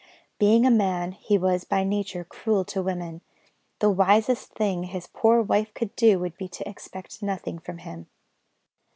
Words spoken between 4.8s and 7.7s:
his poor wife could do would be to expect nothing